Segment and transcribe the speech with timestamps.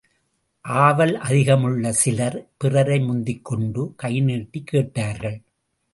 [0.65, 5.41] ஆவல் அதிகமுள்ள சிலர், பிறரை முந்திக்கொண்டு, கைநீட்டிக் கேட்டார்கள்.